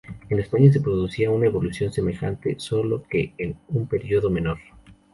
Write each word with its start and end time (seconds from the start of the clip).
En 0.31 0.39
España 0.39 0.73
se 0.73 0.81
producirá 0.81 1.29
una 1.29 1.45
evolución 1.45 1.93
semejante, 1.93 2.55
solo 2.57 3.03
que 3.03 3.33
en 3.37 3.57
un 3.67 3.85
período 3.85 4.31
menor. 4.31 4.57